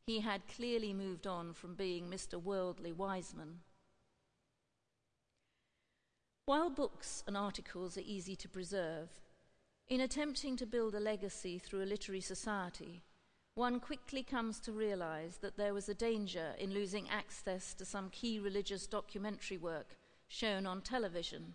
He 0.08 0.20
had 0.20 0.48
clearly 0.48 0.92
moved 0.92 1.28
on 1.28 1.52
from 1.52 1.76
being 1.76 2.10
Mr. 2.10 2.42
Worldly 2.42 2.90
Wiseman. 2.90 3.60
While 6.46 6.68
books 6.68 7.22
and 7.26 7.36
articles 7.36 7.96
are 7.96 8.04
easy 8.04 8.34
to 8.34 8.48
preserve, 8.48 9.08
in 9.88 10.00
attempting 10.00 10.56
to 10.56 10.66
build 10.66 10.96
a 10.96 11.00
legacy 11.00 11.60
through 11.60 11.84
a 11.84 11.86
literary 11.86 12.20
society, 12.20 13.02
one 13.54 13.78
quickly 13.78 14.22
comes 14.22 14.58
to 14.58 14.72
realize 14.72 15.36
that 15.36 15.56
there 15.56 15.74
was 15.74 15.88
a 15.88 15.94
danger 15.94 16.54
in 16.58 16.74
losing 16.74 17.08
access 17.08 17.72
to 17.74 17.84
some 17.84 18.10
key 18.10 18.38
religious 18.38 18.86
documentary 18.86 19.56
work 19.56 19.96
shown 20.26 20.66
on 20.66 20.80
television, 20.80 21.54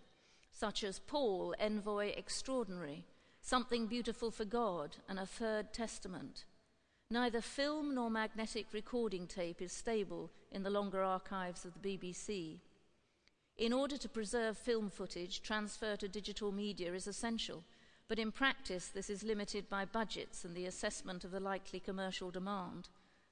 such 0.50 0.82
as 0.82 0.98
Paul, 0.98 1.54
Envoy 1.60 2.12
Extraordinary, 2.16 3.04
something 3.42 3.86
beautiful 3.86 4.30
for 4.30 4.46
God, 4.46 4.96
and 5.08 5.18
a 5.18 5.26
third 5.26 5.74
testament. 5.74 6.44
Neither 7.10 7.42
film 7.42 7.94
nor 7.94 8.08
magnetic 8.08 8.68
recording 8.72 9.26
tape 9.26 9.60
is 9.60 9.72
stable 9.72 10.30
in 10.50 10.62
the 10.62 10.70
longer 10.70 11.02
archives 11.02 11.66
of 11.66 11.82
the 11.82 11.98
BBC. 11.98 12.60
In 13.58 13.74
order 13.74 13.98
to 13.98 14.08
preserve 14.08 14.56
film 14.56 14.88
footage, 14.88 15.42
transfer 15.42 15.96
to 15.96 16.08
digital 16.08 16.50
media 16.50 16.94
is 16.94 17.06
essential, 17.06 17.62
but 18.10 18.18
in 18.18 18.32
practice, 18.32 18.88
this 18.88 19.08
is 19.08 19.22
limited 19.22 19.70
by 19.70 19.84
budgets 19.84 20.44
and 20.44 20.56
the 20.56 20.66
assessment 20.66 21.22
of 21.22 21.30
the 21.30 21.38
likely 21.38 21.78
commercial 21.78 22.32
demand. 22.32 22.88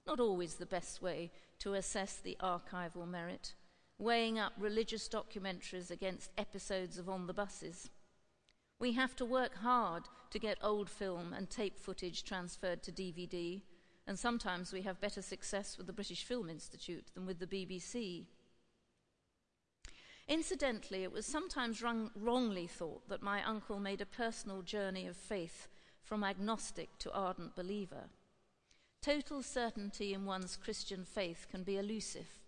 Not 0.06 0.20
always 0.20 0.54
the 0.54 0.66
best 0.66 1.02
way 1.02 1.32
to 1.58 1.74
assess 1.74 2.14
the 2.14 2.36
archival 2.40 3.08
merit, 3.08 3.54
weighing 3.98 4.38
up 4.38 4.52
religious 4.56 5.08
documentaries 5.08 5.90
against 5.90 6.30
episodes 6.38 6.96
of 6.96 7.08
On 7.08 7.26
the 7.26 7.34
Buses. 7.34 7.90
We 8.78 8.92
have 8.92 9.16
to 9.16 9.24
work 9.24 9.56
hard 9.56 10.04
to 10.30 10.38
get 10.38 10.58
old 10.62 10.88
film 10.88 11.32
and 11.32 11.50
tape 11.50 11.80
footage 11.80 12.22
transferred 12.22 12.84
to 12.84 12.92
DVD, 12.92 13.62
and 14.06 14.16
sometimes 14.16 14.72
we 14.72 14.82
have 14.82 15.00
better 15.00 15.22
success 15.22 15.76
with 15.76 15.88
the 15.88 15.92
British 15.92 16.22
Film 16.22 16.48
Institute 16.48 17.10
than 17.16 17.26
with 17.26 17.40
the 17.40 17.48
BBC. 17.48 18.26
Incidentally, 20.28 21.04
it 21.04 21.12
was 21.12 21.24
sometimes 21.24 21.82
wrong, 21.82 22.10
wrongly 22.14 22.66
thought 22.66 23.08
that 23.08 23.22
my 23.22 23.42
uncle 23.42 23.80
made 23.80 24.02
a 24.02 24.06
personal 24.06 24.60
journey 24.60 25.06
of 25.06 25.16
faith 25.16 25.68
from 26.02 26.22
agnostic 26.22 26.98
to 26.98 27.12
ardent 27.12 27.56
believer. 27.56 28.10
Total 29.00 29.42
certainty 29.42 30.12
in 30.12 30.26
one's 30.26 30.56
Christian 30.56 31.04
faith 31.04 31.46
can 31.50 31.62
be 31.62 31.78
elusive, 31.78 32.40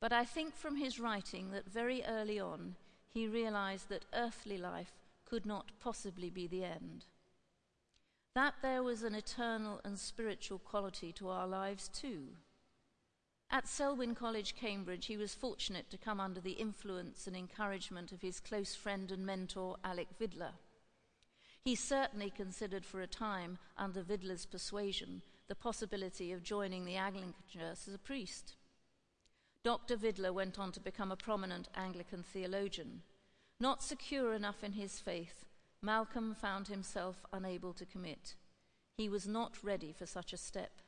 but 0.00 0.12
I 0.12 0.24
think 0.24 0.56
from 0.56 0.76
his 0.76 0.98
writing 0.98 1.52
that 1.52 1.70
very 1.70 2.02
early 2.04 2.40
on 2.40 2.74
he 3.08 3.28
realized 3.28 3.88
that 3.88 4.04
earthly 4.12 4.58
life 4.58 4.92
could 5.24 5.46
not 5.46 5.72
possibly 5.80 6.28
be 6.28 6.46
the 6.46 6.64
end. 6.64 7.04
That 8.34 8.54
there 8.62 8.82
was 8.82 9.02
an 9.02 9.14
eternal 9.14 9.80
and 9.84 9.98
spiritual 9.98 10.58
quality 10.58 11.12
to 11.12 11.28
our 11.28 11.46
lives 11.46 11.88
too. 11.88 12.28
At 13.50 13.68
Selwyn 13.68 14.14
College, 14.14 14.54
Cambridge, 14.56 15.06
he 15.06 15.16
was 15.16 15.34
fortunate 15.34 15.88
to 15.90 15.98
come 15.98 16.20
under 16.20 16.40
the 16.40 16.52
influence 16.52 17.26
and 17.26 17.36
encouragement 17.36 18.12
of 18.12 18.20
his 18.20 18.40
close 18.40 18.74
friend 18.74 19.10
and 19.10 19.24
mentor, 19.24 19.76
Alec 19.84 20.08
Vidler. 20.20 20.52
He 21.62 21.74
certainly 21.74 22.30
considered 22.30 22.84
for 22.84 23.00
a 23.00 23.06
time, 23.06 23.58
under 23.76 24.02
Vidler's 24.02 24.46
persuasion, 24.46 25.22
the 25.48 25.54
possibility 25.54 26.32
of 26.32 26.42
joining 26.42 26.84
the 26.84 26.96
Anglican 26.96 27.34
Church 27.48 27.88
as 27.88 27.94
a 27.94 27.98
priest. 27.98 28.54
Dr. 29.62 29.96
Vidler 29.96 30.32
went 30.32 30.58
on 30.58 30.70
to 30.72 30.80
become 30.80 31.10
a 31.10 31.16
prominent 31.16 31.68
Anglican 31.74 32.22
theologian. 32.22 33.02
Not 33.58 33.82
secure 33.82 34.32
enough 34.34 34.62
in 34.62 34.72
his 34.72 35.00
faith, 35.00 35.44
Malcolm 35.82 36.34
found 36.34 36.68
himself 36.68 37.24
unable 37.32 37.72
to 37.74 37.86
commit. 37.86 38.34
He 38.96 39.08
was 39.08 39.26
not 39.26 39.62
ready 39.62 39.92
for 39.92 40.06
such 40.06 40.32
a 40.32 40.36
step. 40.36 40.82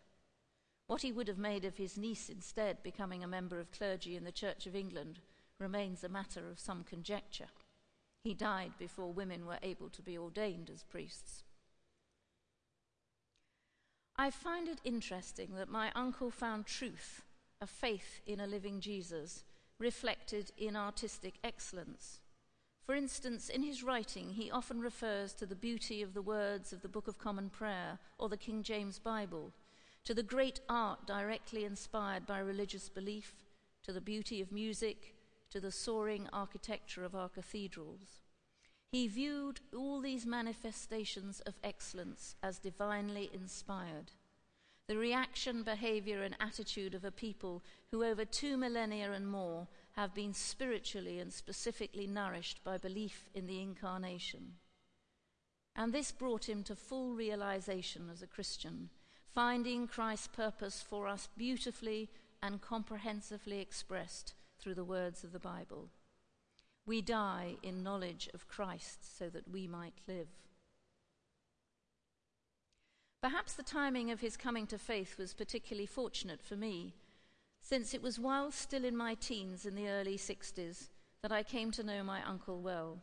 What 0.89 1.03
he 1.03 1.13
would 1.13 1.29
have 1.29 1.39
made 1.39 1.65
of 1.67 1.77
his 1.77 1.99
niece 1.99 2.29
instead 2.31 2.83
becoming 2.83 3.23
a 3.23 3.29
member 3.29 3.61
of 3.61 3.71
clergy 3.71 4.17
in 4.17 4.25
the 4.25 4.33
Church 4.33 4.67
of 4.67 4.75
England 4.75 5.21
remains 5.61 6.03
a 6.03 6.09
matter 6.09 6.49
of 6.49 6.59
some 6.59 6.83
conjecture. 6.83 7.49
He 8.25 8.33
died 8.35 8.73
before 8.79 9.13
women 9.13 9.47
were 9.47 9.59
able 9.63 9.91
to 9.91 10.03
be 10.03 10.17
ordained 10.17 10.71
as 10.71 10.83
priests. 10.83 11.45
I 14.17 14.31
find 14.31 14.67
it 14.67 14.81
interesting 14.83 15.55
that 15.57 15.69
my 15.69 15.93
uncle 15.95 16.31
found 16.31 16.67
truth, 16.67 17.23
a 17.61 17.67
faith 17.67 18.21
in 18.27 18.41
a 18.41 18.47
living 18.47 18.81
Jesus, 18.81 19.45
reflected 19.79 20.53
in 20.57 20.75
artistic 20.75 21.35
excellence. 21.45 22.21
For 22.83 22.95
instance, 22.95 23.51
in 23.51 23.63
his 23.63 23.83
writing, 23.83 24.31
he 24.31 24.51
often 24.51 24.81
refers 24.81 25.35
to 25.35 25.45
the 25.45 25.55
beauty 25.55 26.01
of 26.01 26.15
the 26.15 26.23
words 26.23 26.73
of 26.73 26.81
the 26.81 26.89
Book 26.89 27.07
of 27.07 27.19
Common 27.19 27.51
Prayer 27.51 27.99
or 28.19 28.31
the 28.31 28.39
King 28.39 28.63
James 28.63 28.99
Bible, 28.99 29.53
to 30.09 30.15
the 30.15 30.23
great 30.23 30.59
art 30.71 31.07
directly 31.07 31.67
inspired 31.67 32.27
by 32.27 32.39
religious 32.39 32.89
belief, 32.89 33.45
to 33.83 33.93
the 33.93 34.01
beauty 34.01 34.41
of 34.41 34.51
music, 34.51 35.15
to 35.51 35.61
the 35.61 35.71
soaring 35.71 36.27
architecture 36.33 37.05
of 37.05 37.15
our 37.15 37.29
cathedrals. 37.29 38.23
He 38.91 39.07
viewed 39.07 39.61
all 39.77 40.01
these 40.01 40.25
manifestations 40.25 41.41
of 41.41 41.59
excellence 41.63 42.37
as 42.43 42.59
divinely 42.59 43.29
inspired. 43.35 44.13
The 44.87 44.97
reaction, 44.97 45.63
behavior, 45.63 46.23
and 46.23 46.35
attitude 46.41 46.95
of 46.95 47.05
a 47.05 47.11
people 47.11 47.63
who, 47.91 48.03
over 48.03 48.25
two 48.25 48.57
millennia 48.57 49.13
and 49.13 49.31
more, 49.31 49.69
have 49.93 50.15
been 50.15 50.33
spiritually 50.33 51.19
and 51.19 51.31
specifically 51.31 52.07
nourished 52.07 52.65
by 52.65 52.79
belief 52.79 53.29
in 53.35 53.47
the 53.47 53.61
incarnation. 53.61 54.53
And 55.77 55.93
this 55.93 56.13
brought 56.13 56.49
him 56.49 56.63
to 56.63 56.75
full 56.75 57.13
realization 57.13 58.09
as 58.11 58.23
a 58.23 58.27
Christian, 58.27 58.89
finding 59.35 59.87
Christ's 59.87 60.29
purpose 60.29 60.83
for 60.87 61.07
us 61.07 61.29
beautifully 61.37 62.09
and 62.43 62.61
comprehensively 62.61 63.61
expressed 63.61 64.35
through 64.59 64.75
the 64.75 64.85
words 64.85 65.25
of 65.25 65.33
the 65.33 65.39
Bible. 65.39 65.89
We 66.87 67.03
die 67.03 67.57
in 67.63 67.83
knowledge 67.83 68.29
of 68.33 68.49
Christ 68.49 69.19
so 69.19 69.29
that 69.29 69.51
we 69.51 69.67
might 69.67 70.01
live. 70.07 70.29
Perhaps 73.21 73.55
the 73.55 73.63
timing 73.63 74.11
of 74.11 74.21
his 74.21 74.37
coming 74.37 74.67
to 74.69 74.79
faith 74.79 75.19
was 75.19 75.35
particularly 75.35 75.87
fortunate 75.87 76.43
for 76.43 76.57
me, 76.57 76.95
since 77.61 77.93
it 77.93 78.01
was 78.01 78.19
while 78.19 78.51
still 78.51 78.85
in 78.85 78.97
my 78.97 79.15
teens 79.15 79.67
in 79.67 79.75
the 79.75 79.89
early 79.89 80.17
60s 80.17 80.89
that 81.23 81.33
I 81.33 81.43
came 81.43 81.71
to 81.73 81.83
know 81.83 82.03
my 82.05 82.23
uncle 82.27 82.61
well. 82.61 82.99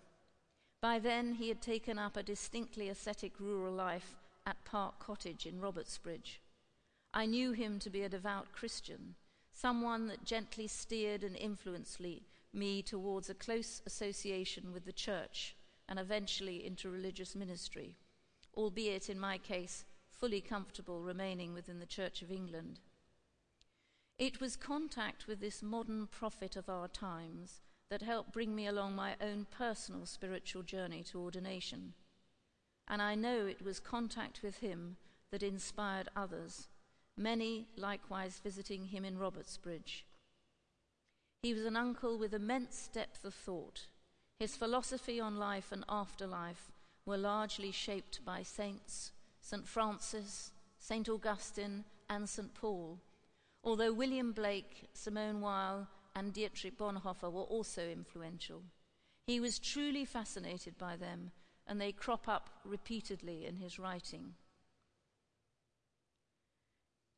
By 0.82 1.00
then, 1.00 1.34
he 1.34 1.50
had 1.50 1.62
taken 1.62 2.00
up 2.00 2.16
a 2.16 2.24
distinctly 2.24 2.90
ascetic 2.90 3.40
rural 3.40 3.74
life 3.74 4.16
at 4.46 4.64
Park 4.66 5.00
Cottage 5.00 5.46
in 5.46 5.60
Robertsbridge. 5.60 6.40
I 7.14 7.26
knew 7.26 7.52
him 7.54 7.80
to 7.80 7.90
be 7.90 8.04
a 8.04 8.10
devout 8.10 8.52
Christian, 8.52 9.16
someone 9.52 10.08
that 10.08 10.26
gently 10.26 10.68
steered 10.68 11.24
and 11.24 11.36
influenced 11.36 12.00
me 12.54 12.82
towards 12.82 13.30
a 13.30 13.34
close 13.34 13.82
association 13.86 14.74
with 14.74 14.86
the 14.86 14.92
church 14.92 15.56
and 15.88 15.98
eventually 15.98 16.66
into 16.66 16.90
religious 16.90 17.36
ministry, 17.36 17.96
albeit 18.56 19.10
in 19.10 19.20
my 19.20 19.38
case, 19.38 19.86
fully 20.10 20.42
comfortable 20.42 21.02
remaining 21.02 21.54
within 21.54 21.80
the 21.80 21.86
Church 21.86 22.22
of 22.22 22.32
England. 22.32 22.80
It 24.18 24.40
was 24.40 24.56
contact 24.56 25.28
with 25.28 25.42
this 25.42 25.62
modern 25.62 26.08
prophet 26.08 26.56
of 26.56 26.70
our 26.70 26.88
times 26.88 27.62
that 27.90 28.02
helped 28.02 28.32
bring 28.32 28.56
me 28.56 28.66
along 28.68 28.96
my 28.96 29.16
own 29.22 29.46
personal 29.52 30.06
spiritual 30.06 30.64
journey 30.64 31.04
to 31.04 31.20
ordination. 31.20 31.94
And 32.88 33.02
I 33.02 33.16
know 33.16 33.46
it 33.46 33.64
was 33.64 33.80
contact 33.80 34.42
with 34.44 34.58
him 34.58 34.98
that 35.32 35.44
inspired 35.44 36.10
others, 36.16 36.68
many 37.18 37.68
likewise 37.76 38.40
visiting 38.44 38.86
him 38.86 39.04
in 39.04 39.18
Robertsbridge. 39.18 40.06
He 41.42 41.54
was 41.54 41.66
an 41.66 41.76
uncle 41.76 42.18
with 42.18 42.34
immense 42.34 42.90
depth 42.92 43.26
of 43.26 43.34
thought. 43.34 43.88
His 44.40 44.56
philosophy 44.56 45.20
on 45.20 45.38
life 45.38 45.72
and 45.72 45.84
afterlife 45.88 46.72
were 47.06 47.18
largely 47.18 47.72
shaped 47.72 48.24
by 48.26 48.44
saints, 48.44 49.12
St. 49.42 49.68
Francis, 49.68 50.52
St. 50.80 51.08
Augustine, 51.08 51.86
and 52.10 52.28
St. 52.28 52.54
Paul, 52.54 53.00
although 53.64 53.94
William 53.94 54.32
Blake, 54.32 54.90
Simone 54.94 55.42
Weil, 55.42 55.88
and 56.16 56.34
Dietrich 56.34 56.78
Bonhoeffer 56.78 57.32
were 57.32 57.42
also 57.42 57.88
influential. 57.88 58.62
He 59.28 59.40
was 59.40 59.60
truly 59.60 60.06
fascinated 60.06 60.78
by 60.78 60.96
them, 60.96 61.32
and 61.68 61.80
they 61.80 61.92
crop 61.92 62.28
up 62.28 62.50
repeatedly 62.64 63.46
in 63.46 63.58
his 63.58 63.80
writing. 63.80 64.34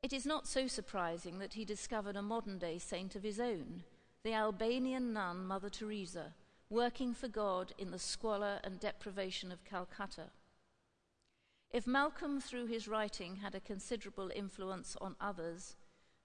It 0.01 0.13
is 0.13 0.25
not 0.25 0.47
so 0.47 0.67
surprising 0.67 1.39
that 1.39 1.53
he 1.53 1.65
discovered 1.65 2.15
a 2.15 2.21
modern 2.21 2.59
day 2.59 2.77
saint 2.77 3.15
of 3.15 3.23
his 3.23 3.39
own, 3.39 3.83
the 4.23 4.33
Albanian 4.33 5.11
nun 5.11 5.45
Mother 5.45 5.69
Teresa, 5.69 6.33
working 6.69 7.13
for 7.13 7.27
God 7.27 7.73
in 7.77 7.91
the 7.91 7.99
squalor 7.99 8.59
and 8.63 8.79
deprivation 8.79 9.51
of 9.51 9.65
Calcutta. 9.65 10.29
If 11.71 11.85
Malcolm, 11.85 12.39
through 12.39 12.67
his 12.67 12.87
writing, 12.87 13.37
had 13.37 13.55
a 13.55 13.59
considerable 13.59 14.31
influence 14.33 14.95
on 15.01 15.15
others, 15.19 15.75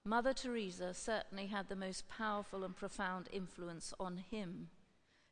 Mother 0.05 0.33
Teresa 0.33 0.95
certainly 0.95 1.47
had 1.47 1.69
the 1.69 1.77
most 1.77 2.09
powerful 2.09 2.65
and 2.65 2.77
profound 2.77 3.29
influence 3.33 3.95
on 3.99 4.19
him, 4.19 4.69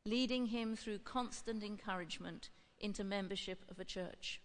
leading 0.05 0.47
him 0.47 0.75
through 0.77 0.99
constant 1.01 1.63
encouragement 1.63 2.51
into 2.81 3.05
membership 3.05 3.65
of 3.71 3.79
a 3.79 3.85
church. 3.85 4.41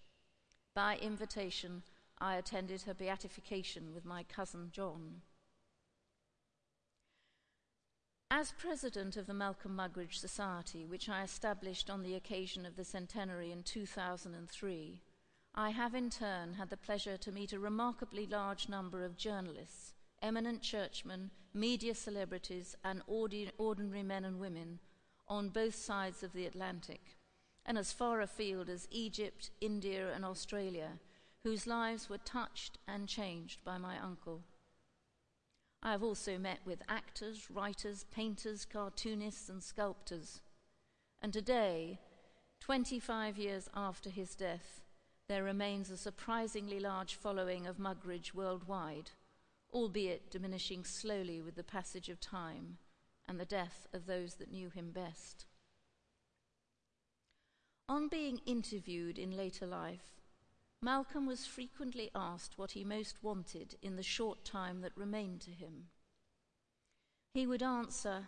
By 0.73 0.97
invitation, 0.97 1.83
I 2.19 2.35
attended 2.35 2.83
her 2.83 2.93
beatification 2.93 3.93
with 3.93 4.05
my 4.05 4.23
cousin 4.23 4.69
John. 4.71 5.21
As 8.31 8.53
president 8.57 9.17
of 9.17 9.27
the 9.27 9.33
Malcolm 9.33 9.75
Muggeridge 9.75 10.17
Society, 10.17 10.85
which 10.85 11.07
I 11.07 11.23
established 11.23 11.89
on 11.89 12.03
the 12.03 12.15
occasion 12.15 12.65
of 12.65 12.75
the 12.75 12.83
centenary 12.83 13.51
in 13.51 13.63
2003, 13.63 15.01
I 15.53 15.69
have 15.69 15.95
in 15.95 16.09
turn 16.09 16.55
had 16.55 16.69
the 16.69 16.75
pleasure 16.75 17.17
to 17.17 17.31
meet 17.31 17.53
a 17.53 17.59
remarkably 17.59 18.25
large 18.25 18.67
number 18.67 19.05
of 19.05 19.15
journalists 19.15 19.93
eminent 20.21 20.61
churchmen, 20.61 21.29
media 21.53 21.93
celebrities, 21.93 22.75
and 22.83 23.01
ordinary 23.07 24.03
men 24.03 24.25
and 24.25 24.39
women 24.39 24.79
on 25.27 25.49
both 25.49 25.75
sides 25.75 26.23
of 26.23 26.33
the 26.33 26.45
Atlantic, 26.45 27.17
and 27.65 27.77
as 27.77 27.91
far 27.91 28.21
afield 28.21 28.69
as 28.69 28.87
Egypt, 28.91 29.49
India, 29.61 30.11
and 30.13 30.23
Australia, 30.23 30.99
whose 31.43 31.67
lives 31.67 32.09
were 32.09 32.17
touched 32.17 32.77
and 32.87 33.07
changed 33.07 33.63
by 33.63 33.77
my 33.77 33.97
uncle. 33.99 34.41
I 35.81 35.91
have 35.91 36.03
also 36.03 36.37
met 36.37 36.59
with 36.65 36.81
actors, 36.89 37.49
writers, 37.49 38.05
painters, 38.11 38.65
cartoonists, 38.65 39.49
and 39.49 39.61
sculptors. 39.61 40.41
And 41.21 41.31
today, 41.31 41.99
25 42.61 43.37
years 43.37 43.69
after 43.75 44.09
his 44.09 44.35
death, 44.35 44.81
there 45.27 45.43
remains 45.43 45.89
a 45.89 45.97
surprisingly 45.97 46.79
large 46.79 47.15
following 47.15 47.67
of 47.67 47.77
Muggeridge 47.77 48.33
worldwide 48.33 49.11
albeit 49.75 50.31
diminishing 50.31 50.85
slowly 50.85 51.41
with 51.41 51.55
the 51.55 51.63
passage 51.63 52.07
of 52.07 52.19
time 52.21 52.77
and 53.27 53.37
the 53.37 53.45
death 53.45 53.87
of 53.93 54.05
those 54.05 54.35
that 54.35 54.49
knew 54.49 54.69
him 54.69 54.91
best. 54.91 55.45
On 57.87 58.07
being 58.07 58.41
interviewed 58.45 59.19
in 59.19 59.37
later 59.37 59.67
life, 59.67 60.21
Malcolm 60.81 61.27
was 61.27 61.45
frequently 61.45 62.09
asked 62.15 62.57
what 62.57 62.71
he 62.71 62.83
most 62.83 63.23
wanted 63.23 63.75
in 63.81 63.95
the 63.95 64.03
short 64.03 64.43
time 64.43 64.81
that 64.81 64.97
remained 64.97 65.41
to 65.41 65.51
him. 65.51 65.85
He 67.33 67.45
would 67.45 67.61
answer, 67.61 68.27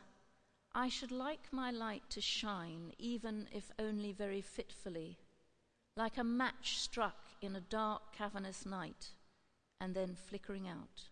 I 0.76 0.90
should 0.90 1.12
like 1.12 1.52
my 1.52 1.72
light 1.72 2.04
to 2.12 2.22
shine, 2.22 2.94
even 3.00 3.48
if 3.52 3.72
only 3.80 4.12
very 4.12 4.42
fitfully, 4.42 5.18
like 5.96 6.18
a 6.18 6.24
match 6.24 6.78
struck 6.78 7.24
in 7.42 7.56
a 7.56 7.62
dark, 7.62 8.16
cavernous 8.16 8.66
night, 8.66 9.14
and 9.82 9.96
then 9.96 10.16
flickering 10.16 10.68
out. 10.68 11.10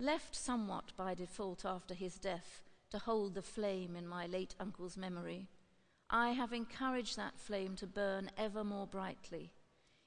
Left 0.00 0.34
somewhat 0.34 0.92
by 0.96 1.14
default 1.14 1.64
after 1.64 1.92
his 1.94 2.14
death 2.14 2.62
to 2.90 2.98
hold 2.98 3.34
the 3.34 3.42
flame 3.42 3.96
in 3.96 4.08
my 4.08 4.26
late 4.26 4.54
uncle's 4.58 4.96
memory, 4.96 5.48
I 6.16 6.30
have 6.30 6.52
encouraged 6.52 7.16
that 7.16 7.40
flame 7.40 7.74
to 7.74 7.88
burn 7.88 8.30
ever 8.38 8.62
more 8.62 8.86
brightly 8.86 9.50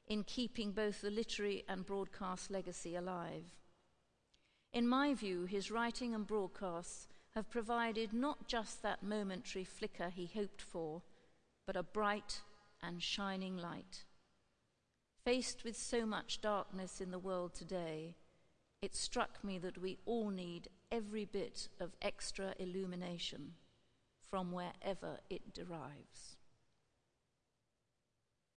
in 0.08 0.24
keeping 0.24 0.72
both 0.72 1.02
the 1.02 1.12
literary 1.12 1.65
and 1.67 1.86
broadcast 1.86 2.50
legacy 2.50 2.96
alive. 2.96 3.43
In 4.72 4.88
my 4.88 5.13
view, 5.13 5.43
his 5.43 5.70
writing 5.70 6.15
and 6.15 6.26
broadcasts 6.26 7.10
have 7.32 7.50
provided 7.50 8.13
not 8.13 8.48
just 8.48 8.82
that 8.84 9.04
momentary 9.04 9.65
flicker 9.65 10.08
he 10.08 10.32
hoped 10.34 10.62
for, 10.62 11.02
but 11.65 11.76
a 11.76 11.84
bright 11.84 12.39
and 12.82 13.04
shining 13.04 13.58
light. 13.58 14.06
Faced 15.26 15.65
with 15.65 15.76
so 15.76 16.06
much 16.06 16.39
darkness 16.39 17.02
in 17.02 17.12
the 17.12 17.20
world 17.20 17.54
today, 17.54 18.15
it 18.82 18.96
struck 18.96 19.43
me 19.43 19.60
that 19.60 19.78
we 19.78 19.98
all 20.06 20.30
need 20.30 20.70
every 20.89 21.26
bit 21.26 21.67
of 21.82 21.98
extra 22.02 22.54
illumination 22.60 23.56
from 24.29 24.51
wherever 24.51 25.19
it 25.29 25.53
derives. 25.53 26.37